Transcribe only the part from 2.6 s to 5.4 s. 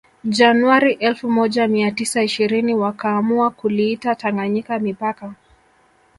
wakaamua kuliita Tanganyika mipaka